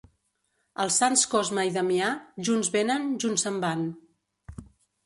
Els 0.85 0.95
sants 1.01 1.25
Cosme 1.33 1.67
i 1.71 1.75
Damià 1.75 2.09
junts 2.49 2.73
venen, 2.79 3.07
junts 3.27 3.47
se'n 3.49 3.63
van. 3.69 3.87